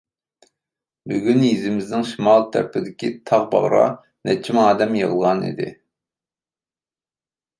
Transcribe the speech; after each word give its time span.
بۈگۈن 1.11 1.43
يېزىمىزنىڭ 1.47 2.05
شىمال 2.11 2.47
تەرىپىدىكى 2.55 3.11
تاغ 3.31 3.45
باغرىغا 3.53 3.91
نەچچە 4.29 4.57
مىڭ 4.59 4.65
ئادەم 4.69 4.97
يىغىلغان 5.01 5.45
ئىدى. 5.51 5.69